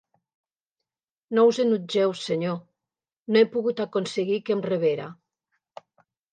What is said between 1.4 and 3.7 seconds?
us enutgeu, senyor; no he